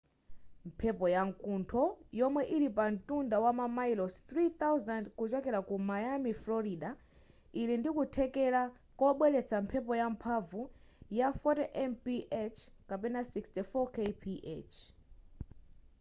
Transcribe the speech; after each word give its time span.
mphepo 0.67 1.05
ya 1.15 1.21
mkuntho 1.29 1.81
yomwe 2.19 2.41
ili 2.55 2.69
pamtunda 2.77 3.35
wa 3.45 3.51
mamayilosi 3.59 4.19
3,000 4.31 5.03
kuchokera 5.17 5.59
ku 5.67 5.75
miami 5.89 6.31
frorida 6.41 6.89
ili 7.61 7.73
ndi 7.79 7.89
kuthekera 7.97 8.61
kobweretsa 8.99 9.57
mphepo 9.65 9.91
yamphamvu 10.01 10.61
ya 11.19 11.27
40 11.39 11.85
mph 11.91 12.07
64 12.89 13.81
kph 13.95 14.25